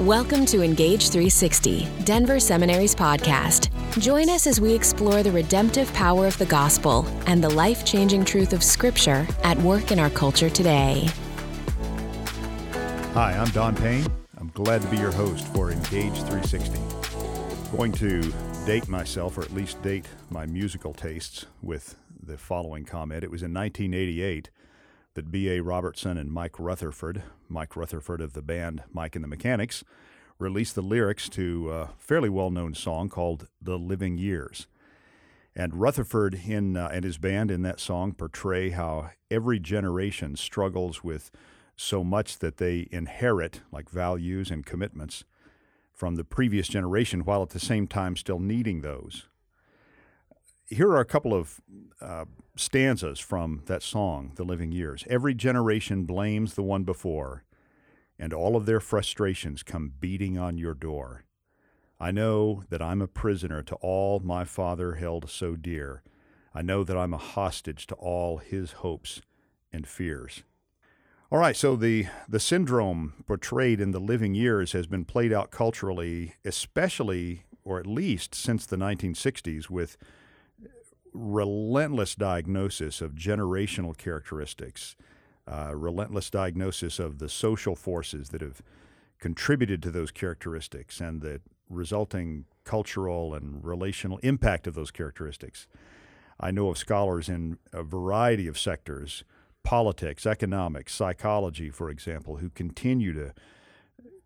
[0.00, 3.70] Welcome to Engage 360, Denver Seminary's podcast.
[3.98, 8.26] Join us as we explore the redemptive power of the gospel and the life changing
[8.26, 11.08] truth of Scripture at work in our culture today.
[13.14, 14.06] Hi, I'm Don Payne.
[14.36, 16.78] I'm glad to be your host for Engage 360.
[17.74, 18.20] Going to
[18.66, 23.24] date myself, or at least date my musical tastes, with the following comment.
[23.24, 24.50] It was in 1988
[25.16, 25.60] that B.A.
[25.60, 29.82] Robertson and Mike Rutherford, Mike Rutherford of the band Mike and the Mechanics,
[30.38, 34.66] released the lyrics to a fairly well known song called The Living Years.
[35.54, 41.02] And Rutherford in, uh, and his band in that song portray how every generation struggles
[41.02, 41.30] with
[41.76, 45.24] so much that they inherit, like values and commitments,
[45.94, 49.28] from the previous generation, while at the same time still needing those
[50.68, 51.60] here are a couple of
[52.00, 52.24] uh,
[52.56, 55.04] stanzas from that song, The Living Years.
[55.08, 57.44] Every generation blames the one before,
[58.18, 61.24] and all of their frustrations come beating on your door.
[62.00, 66.02] I know that I'm a prisoner to all my father held so dear.
[66.54, 69.22] I know that I'm a hostage to all his hopes
[69.72, 70.42] and fears.
[71.30, 75.50] All right, so the, the syndrome portrayed in the living years has been played out
[75.50, 79.96] culturally, especially, or at least since the 1960s, with
[81.16, 84.96] relentless diagnosis of generational characteristics,
[85.46, 88.62] uh, relentless diagnosis of the social forces that have
[89.18, 95.66] contributed to those characteristics and the resulting cultural and relational impact of those characteristics.
[96.38, 99.24] I know of scholars in a variety of sectors
[99.62, 103.34] politics, economics, psychology, for example, who continue to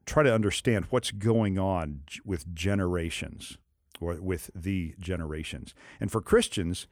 [0.05, 3.56] try to understand what's going on with generations
[4.00, 5.74] or with the generations.
[6.00, 6.86] And for Christians,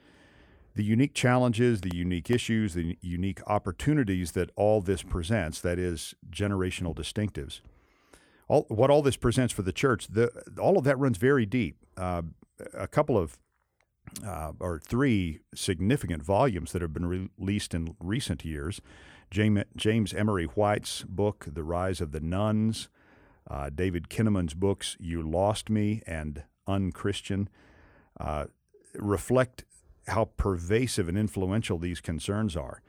[0.75, 6.15] the unique challenges, the unique issues, the unique opportunities that all this presents, that is,
[6.31, 7.61] generational distinctives,
[8.47, 11.77] all, what all this presents for the church, the, all of that runs very deep.
[11.97, 12.23] Uh,
[12.75, 13.39] a couple of
[14.27, 18.81] uh, or three significant volumes that have been released in recent years.
[19.31, 22.89] James, Emery White's book, The Rise of the Nones,
[23.51, 27.49] uh, David Kinnaman's books, You Lost Me and unchristian,
[28.21, 28.47] uh,
[28.95, 29.65] reflect
[30.09, 32.83] how pervasive and influential these concerns are.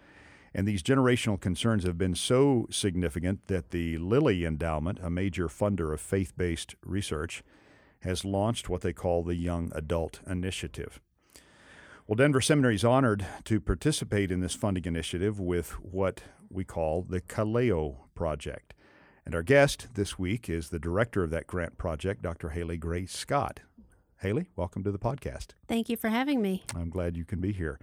[0.54, 5.94] And these generational concerns have been so significant that the Lilly Endowment, a major funder
[5.94, 7.44] of faith based research,
[8.02, 11.00] has launched what they call the Young Adult Initiative.
[12.08, 17.04] Well, Denver Seminary is honored to participate in this funding initiative with what we call
[17.04, 18.74] the Kaleo Project.
[19.26, 22.50] And our guest this week is the director of that grant project, Dr.
[22.50, 23.60] Haley Gray Scott.
[24.22, 25.52] Haley, welcome to the podcast.
[25.70, 26.66] Thank you for having me.
[26.76, 27.80] I'm glad you can be here.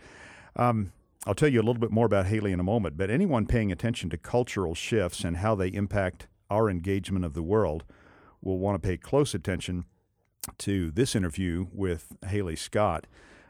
[0.54, 0.92] Um,
[1.26, 3.72] I'll tell you a little bit more about Haley in a moment, but anyone paying
[3.72, 7.84] attention to cultural shifts and how they impact our engagement of the world
[8.42, 9.86] will want to pay close attention
[10.58, 13.06] to this interview with Haley Scott,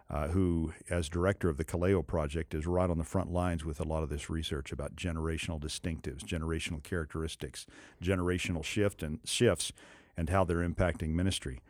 [0.08, 3.80] uh, who, as director of the Kaleo Project, is right on the front lines with
[3.80, 7.66] a lot of this research about generational distinctives, generational characteristics,
[8.00, 9.72] generational shift and shifts,
[10.16, 11.60] and how they're impacting ministry.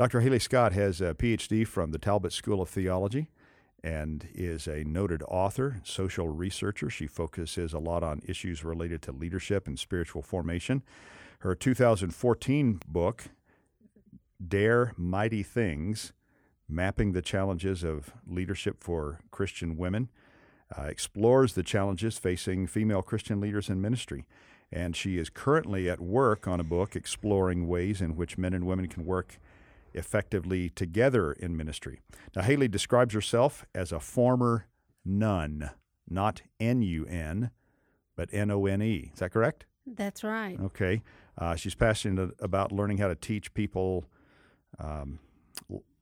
[0.00, 0.22] Dr.
[0.22, 3.28] Haley Scott has a PhD from the Talbot School of Theology
[3.84, 6.88] and is a noted author, social researcher.
[6.88, 10.82] She focuses a lot on issues related to leadership and spiritual formation.
[11.40, 13.24] Her 2014 book,
[14.42, 16.14] Dare Mighty Things
[16.66, 20.08] Mapping the Challenges of Leadership for Christian Women,
[20.78, 24.24] uh, explores the challenges facing female Christian leaders in ministry.
[24.72, 28.66] And she is currently at work on a book exploring ways in which men and
[28.66, 29.38] women can work
[29.94, 32.00] effectively together in ministry.
[32.34, 34.66] Now, Haley describes herself as a former
[35.04, 35.70] none,
[36.08, 37.50] not N U N,
[38.16, 39.10] but N O N E.
[39.12, 39.66] Is that correct?
[39.86, 40.58] That's right.
[40.60, 41.02] Okay.
[41.38, 44.04] Uh, she's passionate about learning how to teach people
[44.78, 45.18] um,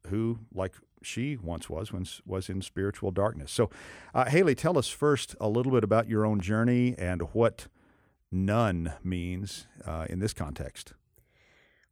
[0.09, 3.53] who, like she once was, when was in spiritual darkness.
[3.53, 3.71] So,
[4.15, 7.69] uh, Haley, tell us first a little bit about your own journey and what
[8.33, 10.93] none means uh, in this context.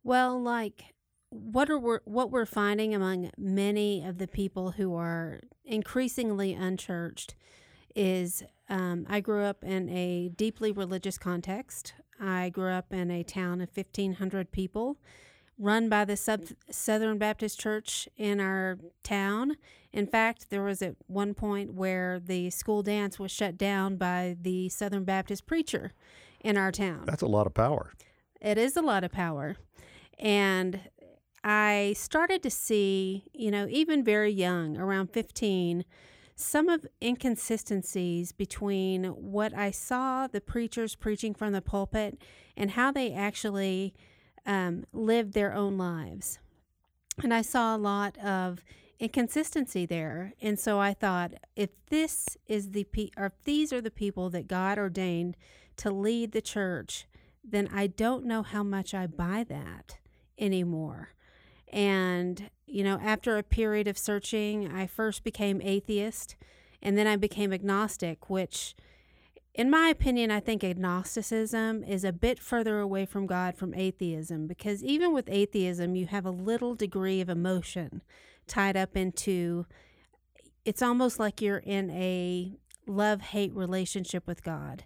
[0.02, 0.94] Well, like
[1.36, 7.34] what are we, what we're finding among many of the people who are increasingly unchurched
[7.94, 11.94] is um, I grew up in a deeply religious context.
[12.20, 14.98] I grew up in a town of 1,500 people
[15.58, 19.56] run by the Sub- Southern Baptist Church in our town.
[19.92, 24.36] In fact, there was at one point where the school dance was shut down by
[24.40, 25.92] the Southern Baptist preacher
[26.40, 27.04] in our town.
[27.06, 27.92] That's a lot of power.
[28.40, 29.56] It is a lot of power.
[30.18, 30.80] And
[31.48, 35.84] I started to see, you know, even very young, around 15,
[36.34, 42.20] some of inconsistencies between what I saw the preachers preaching from the pulpit
[42.56, 43.94] and how they actually
[44.44, 46.40] um, lived their own lives.
[47.22, 48.64] And I saw a lot of
[48.98, 50.32] inconsistency there.
[50.42, 54.30] And so I thought, if this is the pe- or if these are the people
[54.30, 55.36] that God ordained
[55.76, 57.06] to lead the church,
[57.44, 59.98] then I don't know how much I buy that
[60.36, 61.10] anymore.
[61.72, 66.36] And, you know, after a period of searching, I first became atheist
[66.82, 68.74] and then I became agnostic, which,
[69.54, 74.46] in my opinion, I think agnosticism is a bit further away from God from atheism
[74.46, 78.02] because even with atheism, you have a little degree of emotion
[78.46, 79.66] tied up into
[80.64, 82.52] it's almost like you're in a
[82.86, 84.84] love hate relationship with God.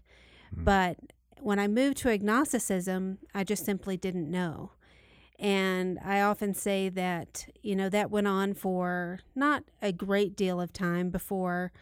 [0.54, 0.64] Mm.
[0.64, 0.96] But
[1.40, 4.72] when I moved to agnosticism, I just simply didn't know.
[5.40, 10.60] And I often say that, you know, that went on for not a great deal
[10.60, 11.72] of time before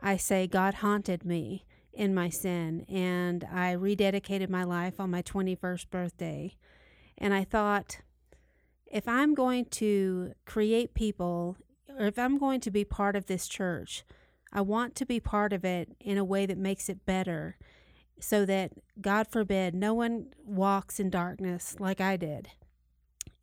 [0.00, 2.84] I say God haunted me in my sin.
[2.88, 6.56] And I rededicated my life on my 21st birthday.
[7.16, 8.00] And I thought,
[8.90, 11.56] if I'm going to create people,
[11.96, 14.02] or if I'm going to be part of this church,
[14.52, 17.58] I want to be part of it in a way that makes it better
[18.18, 22.48] so that, God forbid, no one walks in darkness like I did.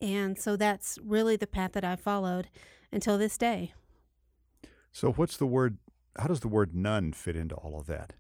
[0.02, 2.50] And so that's really the path that I followed
[2.92, 3.74] until this day.
[4.92, 5.78] So, what's the word?
[6.18, 8.14] How does the word none fit into all of that?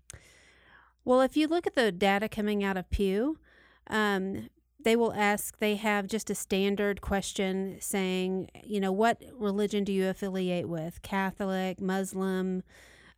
[1.04, 3.39] Well, if you look at the data coming out of Pew,
[3.88, 4.50] um,
[4.83, 9.92] they will ask, they have just a standard question saying, you know, what religion do
[9.92, 11.01] you affiliate with?
[11.01, 12.63] Catholic, Muslim,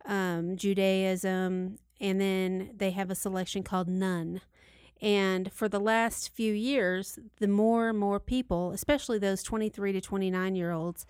[0.06, 4.40] um, Judaism, and then they have a selection called none.
[5.04, 10.00] And for the last few years, the more and more people, especially those 23 to
[10.00, 11.04] 29 year olds,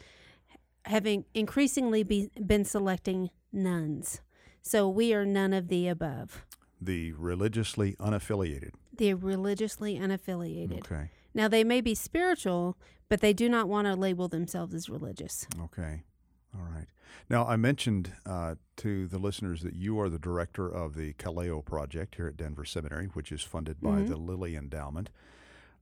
[0.87, 4.21] have increasingly be, been selecting nones.
[4.63, 6.45] So we are none of the above.
[6.81, 8.73] The religiously unaffiliated.
[8.97, 10.81] The religiously unaffiliated.
[10.81, 11.11] Okay.
[11.33, 12.77] Now they may be spiritual,
[13.09, 15.47] but they do not want to label themselves as religious.
[15.67, 16.03] Okay.
[16.55, 16.87] All right.
[17.31, 21.65] Now, I mentioned uh, to the listeners that you are the director of the Kaleo
[21.65, 24.07] Project here at Denver Seminary, which is funded by mm-hmm.
[24.11, 25.11] the Lilly Endowment.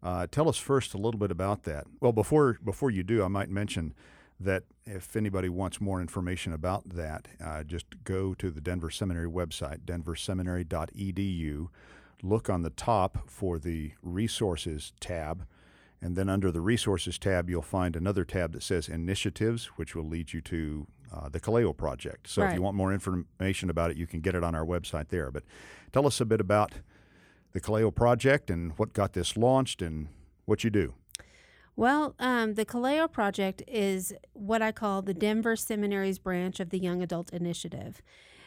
[0.03, 1.87] Uh, tell us first a little bit about that.
[2.01, 3.95] Well, before before you do, I might mention
[4.41, 9.29] that if anybody wants more information about that, uh, just go to the Denver Seminary
[9.29, 11.69] website, denverseminary.edu.
[12.25, 15.47] Look on the top for the resources tab
[16.03, 20.07] and then under the resources tab, you'll find another tab that says initiatives, which will
[20.07, 22.29] lead you to uh, the Kaleo project.
[22.29, 22.51] So right.
[22.51, 25.31] if you want more information about it, you can get it on our website there.
[25.31, 25.45] But
[25.93, 26.73] tell us a bit about
[27.53, 30.09] the Kaleo project and what got this launched and
[30.45, 30.95] what you do.
[31.75, 36.79] Well, um, the Kaleo Project is what I call the Denver Seminary's branch of the
[36.79, 38.03] Young Adult Initiative.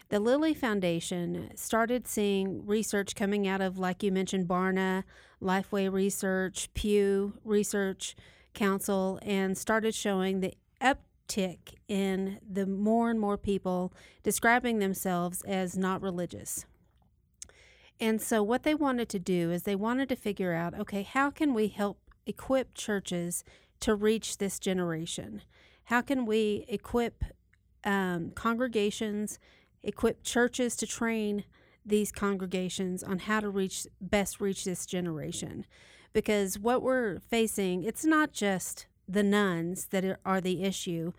[0.09, 5.03] The Lilly Foundation started seeing research coming out of, like you mentioned, Barna,
[5.41, 8.15] Lifeway Research, Pew Research
[8.53, 13.91] Council, and started showing the uptick in the more and more people
[14.21, 16.65] describing themselves as not religious.
[17.99, 21.31] And so, what they wanted to do is they wanted to figure out okay, how
[21.31, 21.97] can we help
[22.27, 23.43] equip churches
[23.79, 25.41] to reach this generation?
[25.85, 27.23] How can we equip
[27.83, 29.39] um, congregations
[29.85, 31.43] equip churches to train
[31.85, 35.65] these congregations on how to reach best reach this generation
[36.13, 41.11] because what we're facing it's not just the nones that are the issue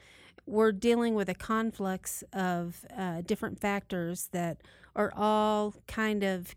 [0.47, 4.59] we're dealing with a conflux of uh, different factors that
[4.95, 6.55] are all kind of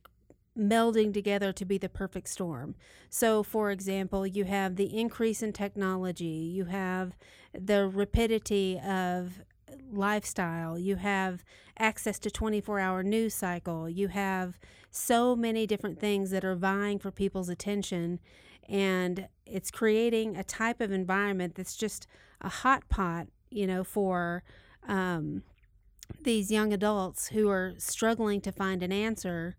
[0.58, 2.76] melding together to be the perfect storm.
[3.10, 7.16] So, for example, you have the increase in technology, you have
[7.54, 9.42] the rapidity of
[9.92, 11.44] lifestyle, you have
[11.78, 14.60] access to 24 hour news cycle, you have
[14.92, 18.20] so many different things that are vying for people's attention.
[18.68, 22.08] And it's creating a type of environment that's just
[22.42, 24.44] a hot pot, you know, for
[24.88, 25.44] um,
[26.22, 29.56] these young adults who are struggling to find an answer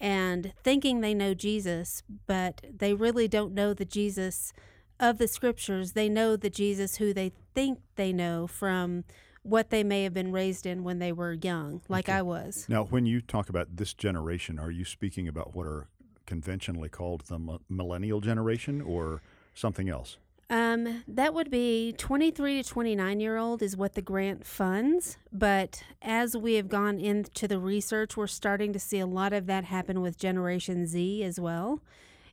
[0.00, 4.52] and thinking they know Jesus, but they really don't know the Jesus
[5.00, 5.92] of the scriptures.
[5.92, 9.04] They know the Jesus who they think they know from
[9.48, 12.18] what they may have been raised in when they were young, like okay.
[12.18, 12.66] I was.
[12.68, 15.88] Now, when you talk about this generation, are you speaking about what are
[16.26, 19.22] conventionally called the millennial generation or
[19.54, 20.18] something else?
[20.50, 25.18] Um, that would be 23 to 29 year old is what the grant funds.
[25.30, 29.46] But as we have gone into the research, we're starting to see a lot of
[29.46, 31.82] that happen with Generation Z as well.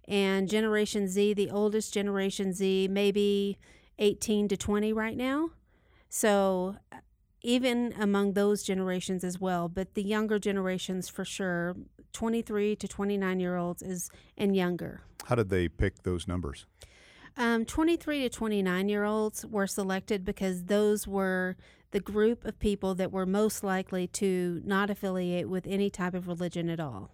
[0.08, 3.58] And Generation Z, the oldest Generation Z, maybe
[4.00, 5.50] 18 to 20 right now.
[6.08, 6.78] So
[7.46, 11.76] even among those generations as well, but the younger generations for sure,
[12.12, 15.02] 23 to 29 year olds is and younger.
[15.26, 16.66] How did they pick those numbers?
[17.38, 21.56] Um, 23 to 29 year olds were selected because those were
[21.92, 26.28] the group of people that were most likely to not affiliate with any type of
[26.28, 27.12] religion at all.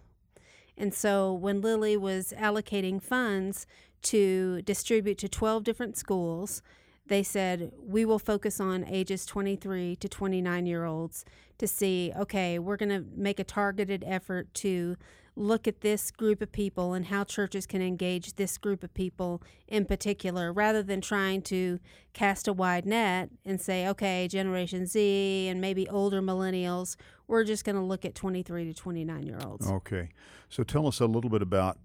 [0.78, 3.66] And so when Lilly was allocating funds
[4.04, 6.62] to distribute to 12 different schools,
[7.06, 11.24] they said, we will focus on ages 23 to 29 year olds
[11.58, 14.96] to see, okay, we're going to make a targeted effort to
[15.34, 19.42] look at this group of people and how churches can engage this group of people
[19.66, 21.80] in particular rather than trying to
[22.12, 26.96] cast a wide net and say okay generation z and maybe older millennials
[27.28, 30.10] we're just going to look at 23 to 29 year olds Okay.
[30.50, 31.78] So tell us a little bit about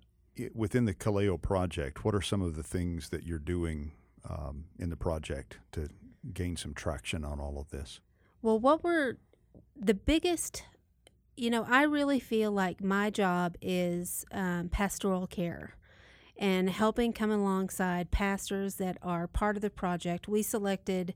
[0.53, 3.93] within the Kaleo project, what are some of the things that you're doing
[4.29, 5.89] um, in the project to
[6.33, 7.99] gain some traction on all of this?
[8.41, 9.17] Well, what we're
[9.75, 10.63] the biggest,
[11.35, 15.75] you know, I really feel like my job is um, pastoral care
[16.37, 20.27] and helping come alongside pastors that are part of the project.
[20.27, 21.13] We selected,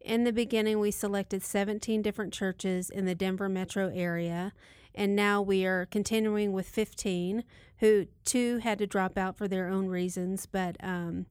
[0.00, 4.52] in the beginning, we selected 17 different churches in the Denver metro area.
[4.94, 7.44] And now we are continuing with 15,
[7.78, 11.26] who two had to drop out for their own reasons, but um,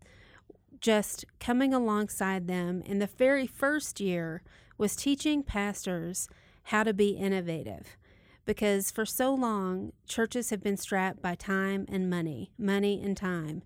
[0.82, 4.42] just coming alongside them in the very first year
[4.78, 6.28] was teaching pastors
[6.64, 7.98] how to be innovative.
[8.46, 13.62] Because for so long churches have been strapped by time and money money and time.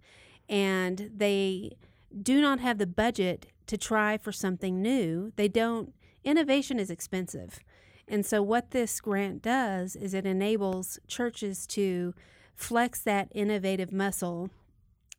[0.49, 1.77] And they
[2.21, 5.31] do not have the budget to try for something new.
[5.37, 5.93] They don't
[6.23, 7.59] innovation is expensive.
[8.07, 12.13] And so what this grant does is it enables churches to
[12.53, 14.49] flex that innovative muscle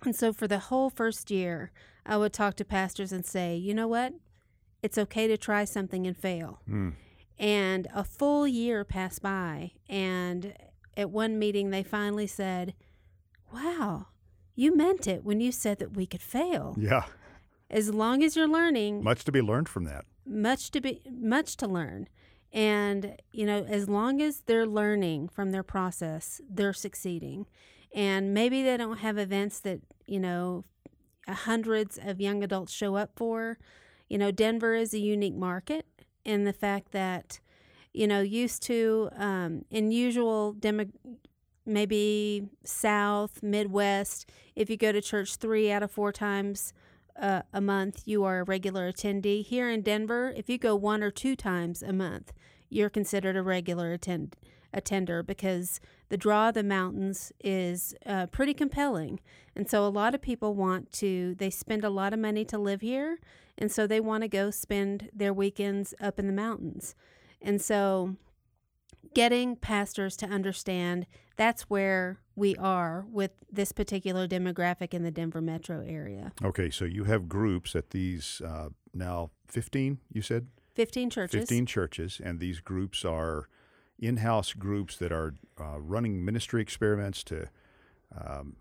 [0.05, 1.71] and so for the whole first year,
[2.05, 4.15] I would talk to pastors and say, you know what?
[4.83, 6.61] It's okay to try something and fail.
[6.69, 6.95] Mm.
[7.39, 9.73] And a full year passed by.
[9.89, 10.55] And
[10.97, 12.75] at one meeting, they finally said,
[13.53, 14.07] wow,
[14.55, 16.77] you meant it when you said that we could fail.
[16.79, 17.05] Yeah,
[17.71, 20.05] As long as you're learning, much to be learned from that.
[20.25, 22.09] much to be much to learn
[22.53, 27.45] and you know as long as they're learning from their process they're succeeding
[27.97, 30.65] and maybe they don't have events that you know
[31.27, 33.59] hundreds of young adults show up for
[34.09, 35.87] you know denver is a unique market
[36.25, 37.41] in the fact that
[37.93, 40.85] you know used to um, in usual demo
[41.65, 46.73] maybe south midwest if you go to church three out of four times
[47.21, 49.43] uh, a month, you are a regular attendee.
[49.43, 52.33] Here in Denver, if you go one or two times a month,
[52.69, 54.37] you're considered a regular attend
[54.77, 55.81] attender because
[56.11, 59.19] the draw of the mountains is uh, pretty compelling.
[59.57, 62.59] And so a lot of people want to, they spend a lot of money to
[62.59, 63.19] live here.
[63.59, 66.95] And so they want to go spend their weekends up in the mountains.
[67.41, 68.17] And so
[69.15, 71.07] getting pastors to understand
[71.37, 76.33] that's where we are with this particular demographic in the Denver metro area.
[76.45, 80.49] Okay, so you have groups at these uh, now 15, you said?
[80.75, 81.41] 15 churches.
[81.41, 83.49] 15 churches, and these groups are
[83.99, 87.49] in house groups that are uh, running ministry experiments to
[88.17, 88.57] um,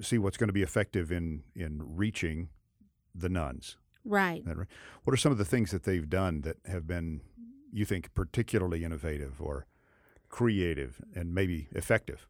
[0.00, 2.48] see what's going to be effective in, in reaching
[3.14, 3.76] the nones.
[4.04, 4.40] Right.
[4.40, 4.68] Is that right?
[5.04, 7.22] What are some of the things that they've done that have been,
[7.72, 9.66] you think, particularly innovative or
[10.28, 12.28] creative and maybe effective?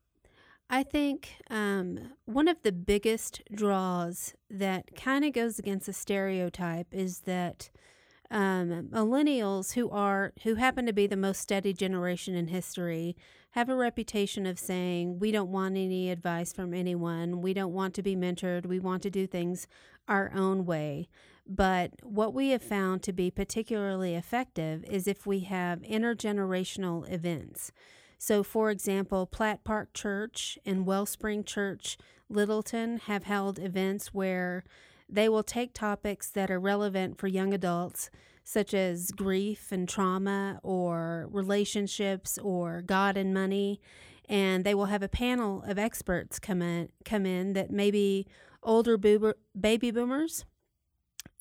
[0.68, 6.88] I think um, one of the biggest draws that kind of goes against the stereotype
[6.92, 7.70] is that
[8.30, 13.16] um, millennials who are who happen to be the most studied generation in history
[13.52, 17.40] have a reputation of saying we don't want any advice from anyone.
[17.40, 18.66] We don't want to be mentored.
[18.66, 19.66] We want to do things
[20.06, 21.08] our own way.
[21.46, 27.72] But what we have found to be particularly effective is if we have intergenerational events.
[28.18, 31.96] So, for example, Platt Park Church and Wellspring Church
[32.28, 34.64] Littleton have held events where
[35.08, 38.10] they will take topics that are relevant for young adults,
[38.44, 43.80] such as grief and trauma, or relationships, or God and money,
[44.28, 48.26] and they will have a panel of experts come in, come in that may be
[48.62, 50.44] older baby boomers,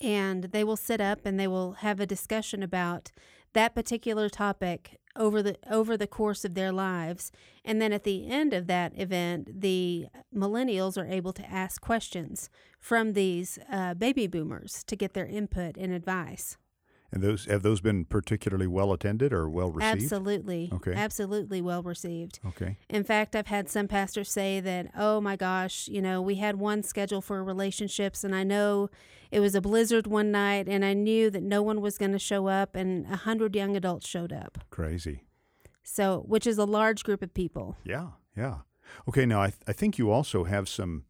[0.02, 3.12] and they will sit up and they will have a discussion about
[3.54, 7.32] that particular topic over the over the course of their lives.
[7.64, 12.50] And then at the end of that event the millennials are able to ask questions
[12.90, 16.46] from these uh, baby boomers to get their input and advice
[17.12, 20.04] And those have those been particularly well attended or well received?
[20.04, 20.94] absolutely Okay.
[21.06, 22.72] absolutely well received Okay.
[22.98, 26.56] in fact i've had some pastors say that oh my gosh you know we had
[26.72, 28.90] one schedule for relationships and i know
[29.32, 32.20] it was a blizzard one night and i knew that no one was going to
[32.32, 35.18] show up and a hundred young adults showed up Crazy.
[35.98, 37.68] So, which is a large group of people.
[37.84, 38.58] Yeah, yeah.
[39.08, 41.04] Okay, now I, th- I think you also have some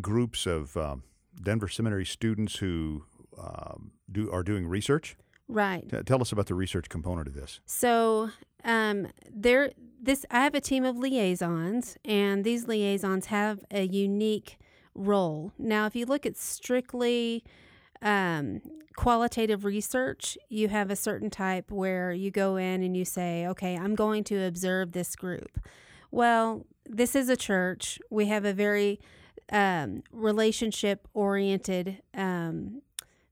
[0.00, 1.02] groups of um,
[1.42, 3.04] Denver Seminary students who
[3.38, 5.16] um, do are doing research.
[5.48, 5.88] Right.
[5.88, 7.60] T- tell us about the research component of this.
[7.66, 8.30] So,
[8.64, 14.58] um, there, this I have a team of liaisons, and these liaisons have a unique
[14.94, 15.52] role.
[15.58, 17.42] Now, if you look at strictly
[18.02, 18.60] um,
[18.96, 23.76] qualitative research, you have a certain type where you go in and you say, okay,
[23.76, 25.58] I'm going to observe this group.
[26.10, 27.98] Well, this is a church.
[28.10, 29.00] We have a very
[29.50, 32.82] um, relationship oriented um,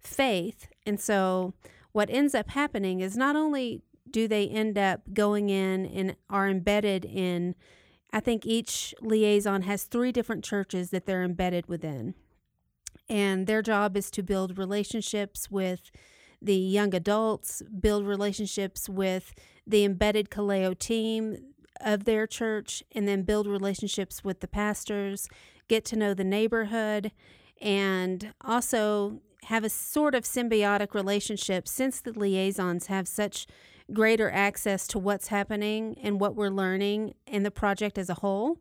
[0.01, 0.69] faith.
[0.87, 1.55] And so,
[1.93, 6.49] what ends up happening is not only do they end up going in and are
[6.49, 7.55] embedded in,
[8.13, 12.15] I think each liaison has three different churches that they're embedded within.
[13.09, 15.91] And their job is to build relationships with
[16.41, 19.35] the young adults, build relationships with
[19.67, 21.39] the embedded Kaleo team
[21.80, 25.28] of their church, and then build relationships with the pastors,
[25.68, 27.12] get to know the neighborhood,
[27.61, 33.47] and also have a sort of symbiotic relationship since the liaisons have such
[33.92, 38.58] greater access to what's happening and what we're learning in the project as a whole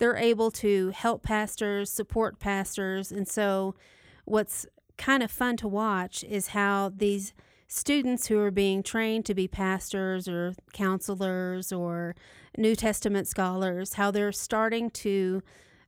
[0.00, 3.12] they're able to help pastors, support pastors.
[3.12, 3.76] And so,
[4.24, 7.32] what's kind of fun to watch is how these
[7.70, 12.16] students who are being trained to be pastors or counselors or
[12.58, 15.40] New Testament scholars, how they're starting to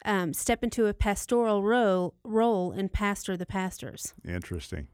[0.04, 4.14] um, step into a pastoral role, role and pastor the pastors.
[4.26, 4.86] Interesting.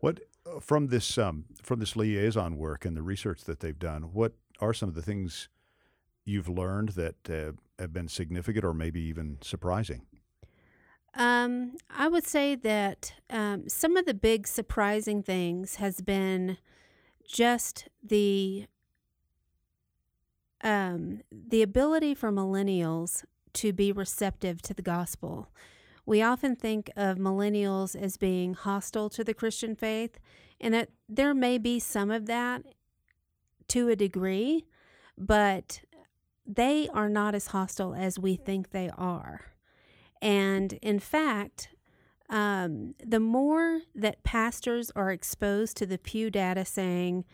[0.00, 0.20] What
[0.60, 4.04] from this um, from this liaison work and the research that they've done?
[4.14, 5.48] What are some of the things
[6.24, 10.06] you've learned that uh, have been significant or maybe even surprising?
[11.14, 16.58] Um, I would say that um, some of the big surprising things has been
[17.26, 18.66] just the
[20.60, 23.24] um, the ability for millennials
[23.54, 25.48] to be receptive to the gospel.
[26.04, 30.18] We often think of millennials as being hostile to the Christian faith,
[30.60, 32.62] and that there may be some of that
[33.68, 34.64] to a degree,
[35.16, 35.80] but
[36.46, 39.52] they are not as hostile as we think they are.
[40.20, 41.70] And in fact,
[42.28, 47.24] um, the more that pastors are exposed to the Pew data saying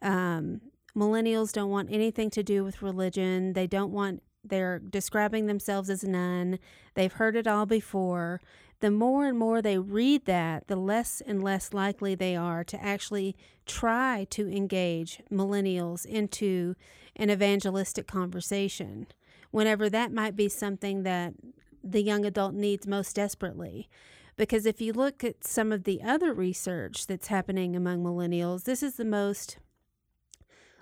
[0.00, 0.60] um,
[0.96, 6.02] millennials don't want anything to do with religion, they don't want, they're describing themselves as
[6.02, 6.58] none,
[6.94, 8.40] they've heard it all before,
[8.80, 12.82] the more and more they read that, the less and less likely they are to
[12.82, 16.74] actually try to engage millennials into
[17.16, 19.08] an evangelistic conversation,
[19.50, 21.34] whenever that might be something that
[21.82, 23.88] the young adult needs most desperately.
[24.36, 28.82] Because if you look at some of the other research that's happening among millennials, this
[28.82, 29.58] is the most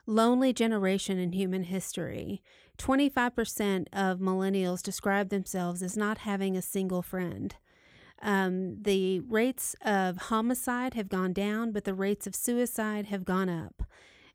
[0.07, 2.43] lonely generation in human history.
[2.79, 7.57] 25% of millennials describe themselves as not having a single friend.
[8.23, 13.49] Um, the rates of homicide have gone down, but the rates of suicide have gone
[13.49, 13.83] up.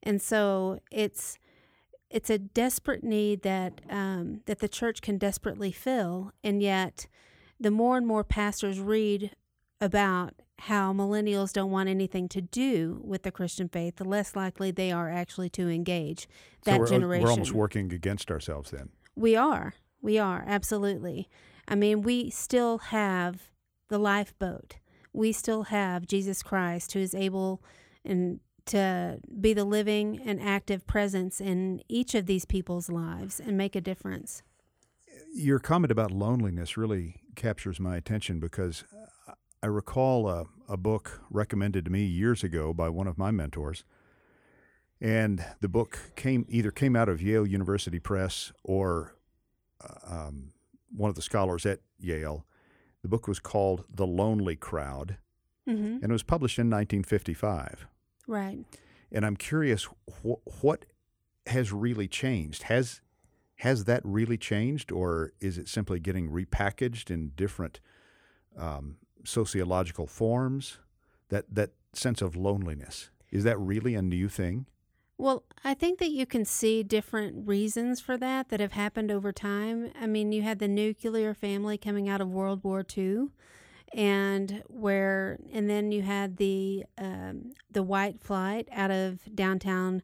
[0.03, 1.37] And so it's
[2.11, 7.07] it's a desperate need that um, that the church can desperately fill, and yet
[7.59, 9.31] the more and more pastors read
[9.79, 14.69] about how millennials don't want anything to do with the Christian faith, the less likely
[14.69, 16.27] they are actually to engage
[16.65, 17.23] that so we're, generation.
[17.23, 18.89] We're almost working against ourselves then.
[19.15, 19.73] We are.
[20.01, 21.29] We are absolutely.
[21.67, 23.49] I mean, we still have
[23.89, 24.75] the lifeboat.
[25.13, 27.63] We still have Jesus Christ, who is able
[28.05, 33.57] and to be the living and active presence in each of these people's lives and
[33.57, 34.43] make a difference.
[35.33, 38.83] Your comment about loneliness really captures my attention because
[39.63, 43.83] I recall a, a book recommended to me years ago by one of my mentors.
[44.99, 49.15] And the book came either came out of Yale University Press or
[49.83, 50.53] uh, um,
[50.95, 52.45] one of the scholars at Yale.
[53.01, 55.17] The book was called The Lonely Crowd,
[55.67, 55.83] mm-hmm.
[55.83, 57.87] and it was published in 1955.
[58.27, 58.65] Right.
[59.11, 59.87] And I'm curious
[60.23, 60.85] wh- what
[61.47, 62.63] has really changed.
[62.63, 63.01] Has
[63.57, 67.79] has that really changed, or is it simply getting repackaged in different
[68.57, 70.79] um, sociological forms?
[71.29, 74.65] That that sense of loneliness is that really a new thing?
[75.17, 79.31] Well, I think that you can see different reasons for that that have happened over
[79.31, 79.91] time.
[79.99, 83.27] I mean, you had the nuclear family coming out of World War II
[83.93, 90.01] and where and then you had the um, the white flight out of downtown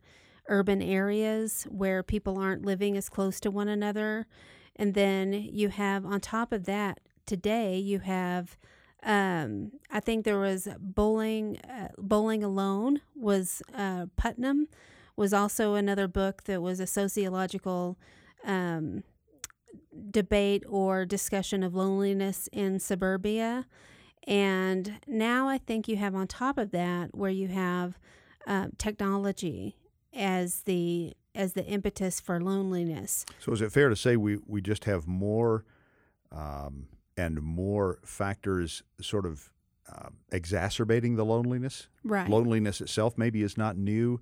[0.48, 4.28] urban areas where people aren't living as close to one another.
[4.76, 8.58] And then you have on top of that today you have
[9.04, 14.68] um, I think there was bowling uh, bowling alone was uh, Putnam
[15.16, 17.98] was also another book that was a sociological
[18.46, 19.04] um,
[20.12, 23.66] debate or discussion of loneliness in suburbia.
[24.28, 27.98] And now I think you have on top of that where you have
[28.46, 29.78] uh, technology
[30.14, 33.26] as the as the impetus for loneliness.
[33.40, 35.66] So is it fair to say we, we just have more
[36.32, 39.52] um, and more factors sort of
[39.88, 41.90] uh, exacerbating the loneliness?
[42.04, 42.28] Right.
[42.28, 44.20] Loneliness itself maybe is not new,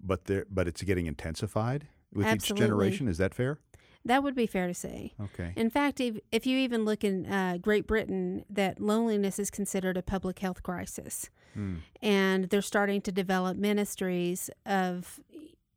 [0.00, 2.64] but there but it's getting intensified with Absolutely.
[2.64, 3.08] each generation.
[3.08, 3.60] Is that fair?
[4.04, 5.12] That would be fair to say.
[5.20, 5.52] Okay.
[5.56, 9.96] In fact, if, if you even look in uh, Great Britain, that loneliness is considered
[9.96, 11.30] a public health crisis.
[11.54, 11.76] Hmm.
[12.00, 15.20] And they're starting to develop ministries of,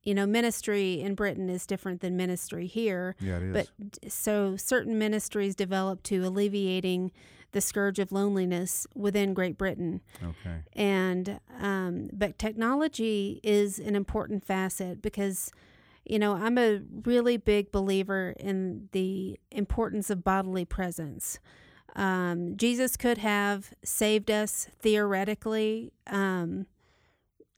[0.03, 3.15] you know, ministry in Britain is different than ministry here.
[3.19, 3.53] Yeah, it is.
[3.53, 7.12] But so certain ministries develop to alleviating
[7.51, 10.01] the scourge of loneliness within Great Britain.
[10.23, 10.62] okay.
[10.73, 15.51] And um, but technology is an important facet because
[16.12, 21.39] you know I'm a really big believer in the importance of bodily presence.
[21.95, 26.65] Um, Jesus could have saved us theoretically um,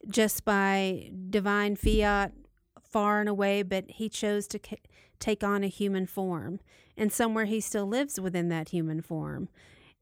[0.08, 2.34] just by divine fiat
[2.80, 4.60] far and away, but he chose to
[5.20, 6.60] take on a human form.
[6.96, 9.50] And somewhere he still lives within that human form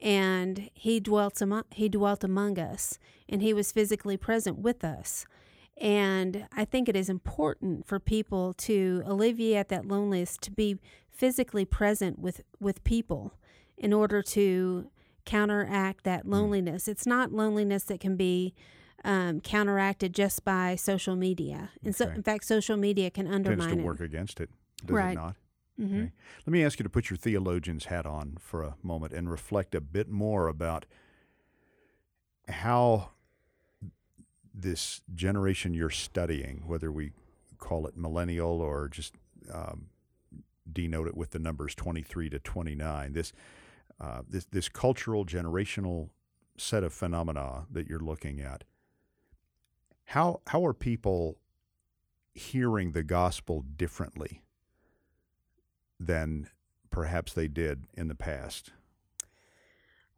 [0.02, 2.98] and he dwelt among he dwelt among us
[3.30, 5.26] and he was physically present with us
[5.82, 10.78] and i think it is important for people to alleviate that loneliness to be
[11.10, 13.34] physically present with with people
[13.78, 14.88] in order to
[15.26, 18.54] counteract that loneliness it's not loneliness that can be
[19.04, 23.74] um, counteracted just by social media and so in fact social media can undermine Tends
[23.74, 24.50] to it work against it,
[24.86, 25.12] does Right.
[25.14, 25.36] it not?
[25.78, 26.12] hmm Okay.
[26.46, 29.74] Let me ask you to put your theologian's hat on for a moment and reflect
[29.74, 30.86] a bit more about
[32.48, 33.10] how
[34.54, 37.12] this generation you're studying, whether we
[37.58, 39.14] call it millennial or just
[39.54, 39.88] um,
[40.72, 43.34] denote it with the numbers 23 to 29, this,
[44.00, 46.10] uh, this, this cultural generational
[46.58, 48.64] set of phenomena that you're looking at,
[50.06, 51.38] how, how are people
[52.34, 54.42] hearing the gospel differently?
[56.02, 56.50] than
[56.90, 58.72] perhaps they did in the past.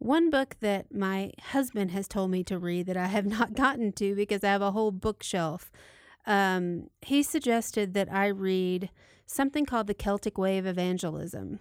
[0.04, 3.90] One book that my husband has told me to read that I have not gotten
[3.92, 5.72] to because I have a whole bookshelf.
[6.26, 8.90] Um, he suggested that I read
[9.24, 11.58] something called The Celtic Way of Evangelism.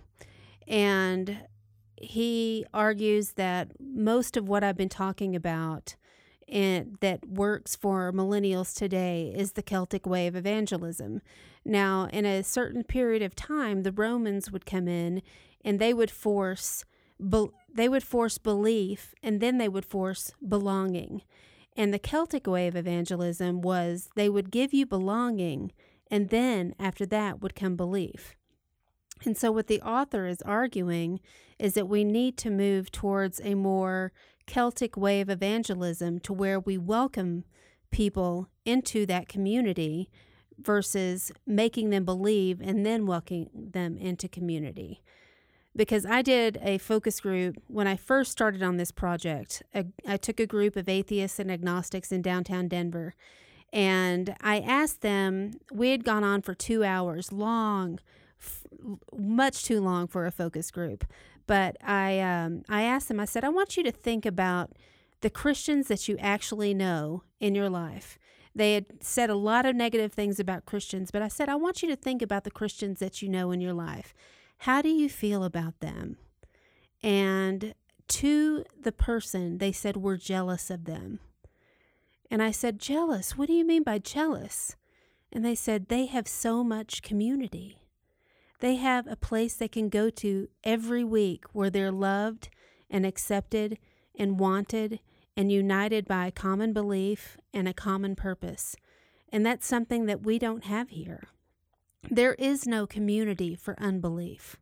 [0.67, 1.47] And
[1.95, 5.95] he argues that most of what I've been talking about
[6.49, 11.21] and that works for millennials today is the Celtic way of evangelism.
[11.63, 15.21] Now, in a certain period of time, the Romans would come in
[15.63, 16.83] and they would force
[17.29, 21.23] be- they would force belief and then they would force belonging.
[21.75, 25.71] And the Celtic way of evangelism was they would give you belonging
[26.11, 28.35] and then after that would come belief.
[29.25, 31.19] And so, what the author is arguing
[31.57, 34.11] is that we need to move towards a more
[34.45, 37.45] Celtic way of evangelism to where we welcome
[37.91, 40.09] people into that community
[40.59, 45.01] versus making them believe and then welcoming them into community.
[45.75, 49.63] Because I did a focus group when I first started on this project.
[49.73, 53.15] I, I took a group of atheists and agnostics in downtown Denver,
[53.73, 57.99] and I asked them, we had gone on for two hours, long,
[58.39, 58.67] f-
[59.17, 61.05] much too long for a focus group.
[61.47, 64.73] But I, um, I asked them, I said, I want you to think about
[65.21, 68.19] the Christians that you actually know in your life.
[68.53, 71.81] They had said a lot of negative things about Christians, but I said, I want
[71.81, 74.13] you to think about the Christians that you know in your life.
[74.63, 76.15] How do you feel about them?
[77.01, 77.73] And
[78.07, 81.19] to the person, they said, We're jealous of them.
[82.31, 83.37] And I said, Jealous?
[83.37, 84.77] What do you mean by jealous?
[85.33, 87.77] And they said, They have so much community.
[88.61, 92.47] They have a place they can go to every week where they're loved
[92.89, 93.77] and accepted
[94.17, 95.01] and wanted
[95.35, 98.77] and united by a common belief and a common purpose.
[99.27, 101.27] And that's something that we don't have here.
[102.09, 104.57] There is no community for unbelief.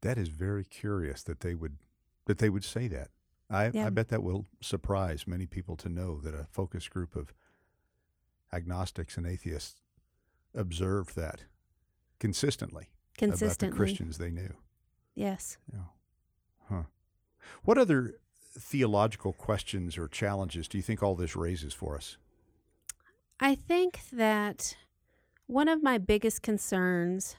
[0.00, 1.78] That is very curious that they would
[2.26, 3.08] that they would say that.
[3.50, 3.86] I, Yeah.
[3.86, 7.34] I bet that will surprise many people to know that a focus group of
[8.52, 9.80] agnostics and atheists
[10.54, 11.44] observed that
[12.18, 14.54] consistently, about the Christians they knew.
[15.14, 15.58] Yes.
[15.72, 15.80] Yeah.
[16.68, 16.82] Huh.
[17.64, 18.14] What other
[18.58, 22.16] theological questions or challenges do you think all this raises for us?
[23.40, 24.76] I think that
[25.52, 27.36] one of my biggest concerns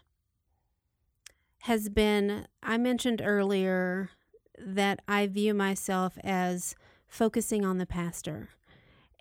[1.63, 4.11] has been I mentioned earlier
[4.59, 6.75] that I view myself as
[7.07, 8.49] focusing on the pastor.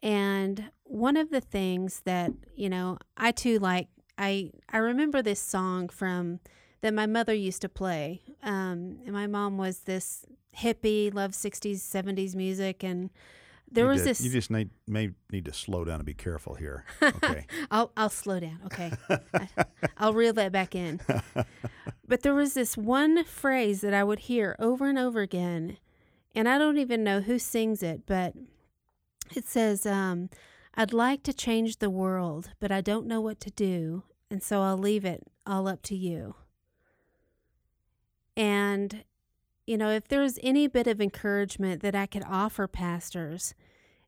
[0.03, 5.41] And one of the things that, you know, I too like I I remember this
[5.41, 6.41] song from
[6.83, 8.21] that my mother used to play.
[8.43, 13.09] Um, and my mom was this hippie, loved 60s, 70s music and
[13.75, 16.15] there you was did- this You just need, may need to slow down and be
[16.15, 16.85] careful here.
[17.03, 17.47] Okay.
[17.71, 18.61] I'll I'll slow down.
[18.67, 18.93] Okay.
[19.09, 19.49] I,
[19.99, 21.01] I'll reel that back in.
[22.07, 25.79] But there was this one phrase that I would hear over and over again,
[26.35, 28.35] and I don't even know who sings it, but
[29.35, 30.29] it says, um,
[30.75, 34.61] "I'd like to change the world, but I don't know what to do, and so
[34.63, 36.35] I'll leave it all up to you."
[38.37, 39.05] And
[39.67, 43.55] you know, if there's any bit of encouragement that I could offer pastors,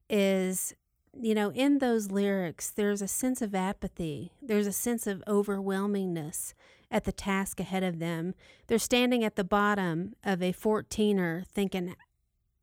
[0.09, 0.75] is
[1.21, 4.33] you know, in those lyrics, there's a sense of apathy.
[4.43, 6.55] There's a sense of overwhelmingness
[6.91, 8.35] at the task ahead of them.
[8.67, 11.95] They're standing at the bottom of a 14er thinking,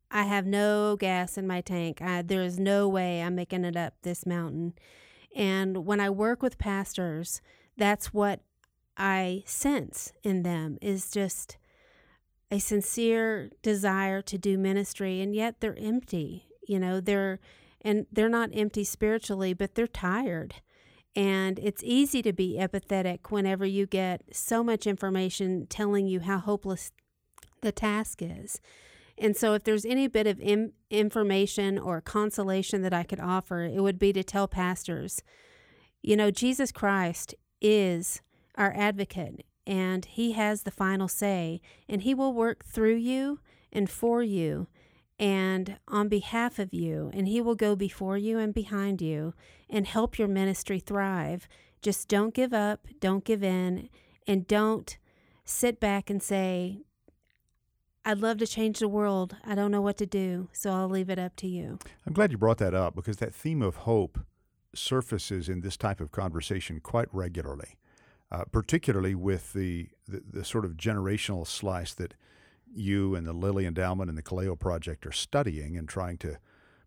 [0.10, 2.02] I have no gas in my tank.
[2.02, 4.74] I, there is no way I'm making it up this mountain.
[5.36, 7.42] And when I work with pastors,
[7.78, 8.42] that's what
[8.98, 11.58] I sense in them is just
[12.52, 16.48] a sincere desire to do ministry, and yet they're empty.
[16.68, 17.40] You know, they're
[17.84, 20.56] and they're not empty spiritually, but they're tired.
[21.16, 26.38] And it's easy to be apathetic whenever you get so much information telling you how
[26.38, 26.92] hopeless
[27.62, 28.62] the task is.
[29.18, 33.64] And so, if there's any bit of Im- information or consolation that I could offer,
[33.64, 35.22] it would be to tell pastors,
[36.02, 38.22] you know, Jesus Christ is
[38.56, 43.40] our advocate and he has the final say, and he will work through you
[43.72, 44.68] and for you
[45.22, 49.36] and on behalf of you, and He will go before you and behind you
[49.70, 51.48] and help your ministry thrive.
[51.84, 53.90] Just don't give up, don't give in,
[54.26, 54.98] and don't
[55.46, 56.80] sit back and say,
[58.04, 59.36] I'd love to change the world.
[59.46, 61.78] I don't know what to do, so I'll leave it up to you.
[62.08, 64.20] I'm glad you brought that up because that theme of hope
[64.74, 67.76] surfaces in this type of conversation quite regularly,
[68.32, 72.14] uh, particularly with the, the, the sort of generational slice that
[72.74, 76.38] you and the Lilly Endowment and the Kaleo Project are studying and trying to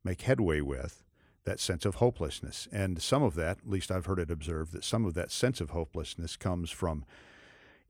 [0.03, 1.03] make headway with
[1.45, 2.67] that sense of hopelessness.
[2.73, 5.61] And some of that, at least I've heard it observed, that some of that sense
[5.61, 7.05] of hopelessness comes from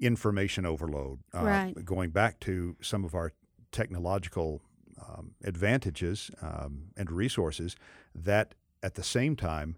[0.00, 1.20] information overload.
[1.32, 1.84] Uh, Right.
[1.84, 3.32] Going back to some of our
[3.70, 4.62] technological
[5.00, 7.76] um, advantages um, and resources,
[8.12, 9.76] that at the same time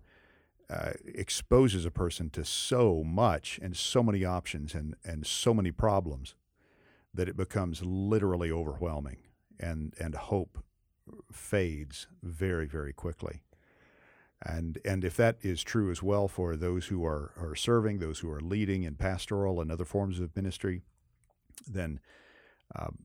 [0.68, 5.70] uh, exposes a person to so much and so many options and, and so many
[5.70, 6.34] problems
[7.14, 9.18] that it becomes literally overwhelming
[9.60, 10.58] and, and hope
[11.32, 13.42] fades very, very quickly.
[14.44, 18.18] And, and if that is true as well for those who are, are serving, those
[18.18, 20.82] who are leading in pastoral and other forms of ministry,
[21.66, 22.00] then
[22.74, 22.98] um,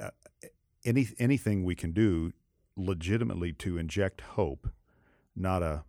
[0.00, 0.10] uh,
[0.84, 2.32] any, anything we can do
[2.76, 4.70] legitimately to inject hope,
[5.36, 5.84] not a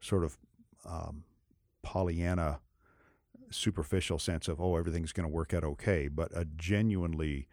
[0.00, 0.38] sort of
[0.84, 1.24] um,
[1.82, 2.60] Pollyanna
[3.50, 7.46] superficial sense of, oh, everything's going to work out okay, but a genuinely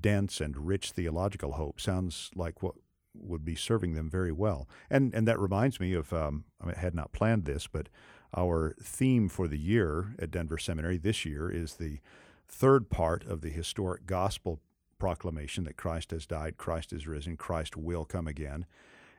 [0.00, 2.74] dense and rich theological hope sounds like what
[3.14, 4.68] would be serving them very well.
[4.88, 7.88] And and that reminds me of um, I, mean, I had not planned this, but
[8.36, 11.98] our theme for the year at Denver Seminary this year is the
[12.46, 14.60] third part of the historic gospel
[14.98, 18.66] proclamation that Christ has died, Christ is risen, Christ will come again.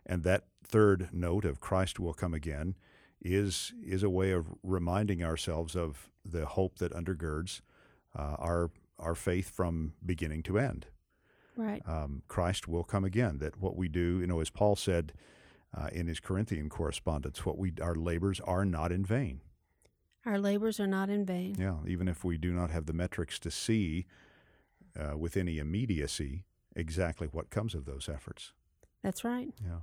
[0.05, 2.75] And that third note of Christ will come again
[3.21, 7.61] is is a way of reminding ourselves of the hope that undergirds
[8.17, 10.87] uh, our our faith from beginning to end.
[11.55, 11.81] Right.
[11.87, 13.39] Um, Christ will come again.
[13.39, 15.13] That what we do, you know, as Paul said
[15.75, 19.41] uh, in his Corinthian correspondence, what we our labors are not in vain.
[20.25, 21.55] Our labors are not in vain.
[21.57, 24.05] Yeah, even if we do not have the metrics to see
[24.99, 28.53] uh, with any immediacy exactly what comes of those efforts.
[29.03, 29.49] That's right.
[29.63, 29.79] Yeah.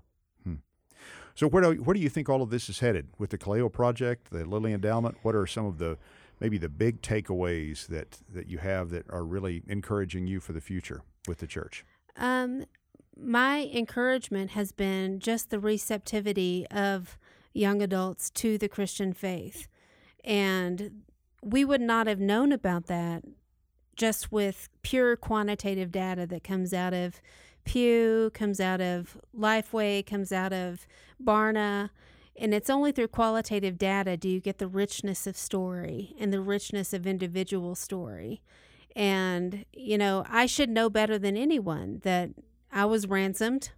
[1.35, 3.73] So where do where do you think all of this is headed with the Kaleo
[3.73, 5.17] project, the Lilly Endowment?
[5.23, 5.99] What are some of the
[6.41, 10.61] maybe the big takeaways that that you have that are really encouraging you for the
[10.61, 11.85] future with the church?
[12.17, 12.65] Um,
[13.17, 17.19] my encouragement has been just the receptivity of
[17.53, 19.67] young adults to the Christian faith.
[20.25, 21.03] And
[21.43, 23.25] we would not have known about that
[23.97, 27.21] just with pure quantitative data that comes out of
[27.69, 30.87] Pew, comes out of Lifeway, comes out of
[31.23, 31.91] Barna.
[32.41, 36.41] And it's only through qualitative data do you get the richness of story and the
[36.41, 38.41] richness of individual story.
[38.97, 42.31] And, you know, I should know better than anyone that
[42.73, 43.71] I was ransomed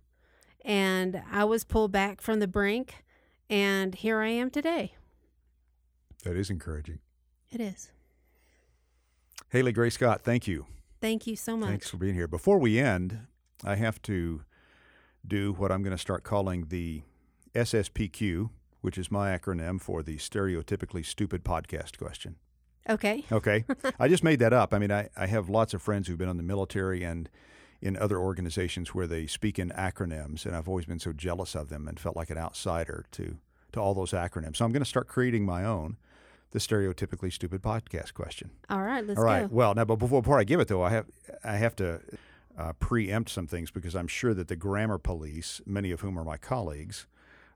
[0.65, 3.03] and I was pulled back from the brink.
[3.49, 4.95] And here I am today.
[6.23, 7.01] That is encouraging.
[7.51, 7.91] It is.
[9.49, 10.67] Haley Gray Scott, thank you.
[11.01, 11.71] Thank you so much.
[11.71, 12.29] Thanks for being here.
[12.29, 13.27] Before we end,
[13.65, 14.43] I have to
[15.27, 17.03] do what I'm going to start calling the
[17.55, 22.37] SSPQ, which is my acronym for the stereotypically stupid podcast question.
[22.89, 23.25] Okay.
[23.31, 23.65] Okay.
[23.99, 24.73] I just made that up.
[24.73, 27.29] I mean, I, I have lots of friends who've been in the military and
[27.83, 31.69] in other organizations where they speak in acronyms, and I've always been so jealous of
[31.71, 33.39] them and felt like an outsider to,
[33.73, 34.57] to all those acronyms.
[34.57, 35.97] So I'm going to start creating my own,
[36.51, 38.51] the stereotypically stupid podcast question.
[38.69, 39.07] All right.
[39.07, 39.49] Let's All right.
[39.49, 39.55] go.
[39.55, 41.07] Well, now, but before, before I give it though, I have
[41.45, 42.01] I have to
[42.61, 46.25] uh, preempt some things because I'm sure that the grammar police, many of whom are
[46.25, 47.07] my colleagues,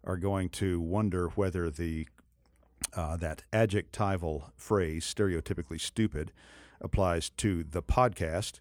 [0.02, 2.08] are going to wonder whether the
[2.94, 6.32] uh, that adjectival phrase stereotypically stupid
[6.80, 8.60] applies to the podcast,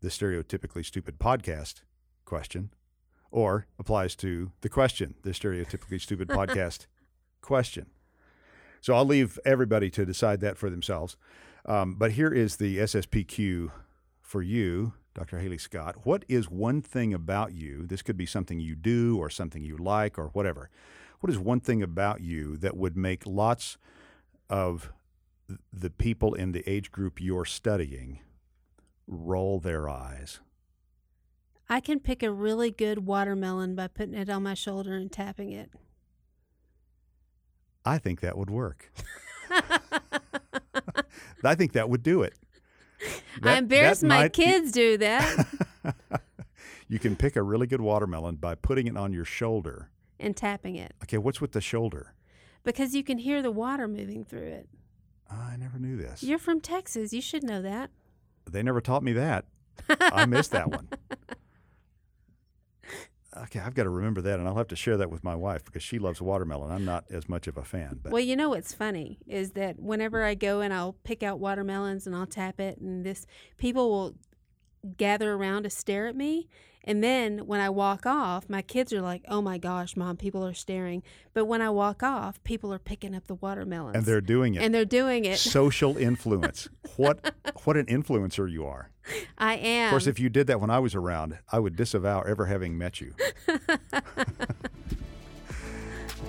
[0.00, 1.80] the stereotypically stupid podcast
[2.26, 2.70] question,
[3.30, 6.86] or applies to the question, the stereotypically stupid podcast
[7.40, 7.86] question.
[8.82, 11.16] So I'll leave everybody to decide that for themselves.
[11.64, 13.70] Um, but here is the SSPQ
[14.20, 15.38] for you, Dr.
[15.38, 16.04] Haley Scott.
[16.04, 17.86] What is one thing about you?
[17.86, 20.70] This could be something you do or something you like or whatever.
[21.20, 23.78] What is one thing about you that would make lots
[24.50, 24.92] of
[25.72, 28.20] the people in the age group you're studying
[29.06, 30.40] roll their eyes?
[31.68, 35.52] I can pick a really good watermelon by putting it on my shoulder and tapping
[35.52, 35.70] it.
[37.84, 38.92] I think that would work.
[41.44, 42.34] I think that would do it.
[43.00, 45.46] I That- embarrass my be- kids do that
[46.88, 49.90] you can pick a really good watermelon by putting it on your shoulder.
[50.20, 52.14] and tapping it Okay, what's with the shoulder?
[52.62, 54.68] because you can hear the water moving through it.
[55.30, 56.22] I never knew this.
[56.22, 57.12] You're from Texas.
[57.12, 57.90] You should know that.
[58.50, 59.44] They never taught me that.
[59.88, 60.88] I missed that one.
[63.36, 65.64] Okay, I've got to remember that, and I'll have to share that with my wife
[65.64, 66.70] because she loves watermelon.
[66.70, 69.80] I'm not as much of a fan, but Well, you know what's funny is that
[69.80, 73.90] whenever I go and I'll pick out watermelons and I'll tap it, and this people
[73.90, 74.14] will
[74.96, 76.48] gather around to stare at me.
[76.86, 80.44] And then when I walk off, my kids are like, "Oh my gosh, mom, people
[80.46, 84.20] are staring." But when I walk off, people are picking up the watermelons, and they're
[84.20, 84.62] doing it.
[84.62, 85.38] and they're doing it.
[85.38, 86.68] Social influence.
[86.96, 88.90] what what an influencer you are.
[89.38, 89.86] I am.
[89.86, 92.76] Of course, if you did that when I was around, I would disavow ever having
[92.76, 93.14] met you.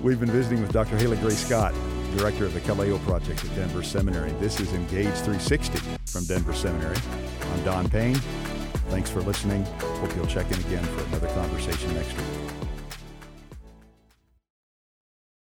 [0.01, 0.97] We've been visiting with Dr.
[0.97, 1.73] Haley Gray Scott,
[2.17, 4.31] director of the Kaleo Project at Denver Seminary.
[4.39, 6.97] This is Engage 360 from Denver Seminary.
[7.53, 8.19] I'm Don Payne.
[8.95, 9.65] Thanks for listening.
[9.99, 12.44] Hope you'll check in again for another conversation next week.